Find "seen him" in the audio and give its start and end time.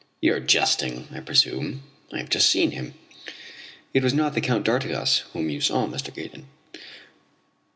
2.49-2.95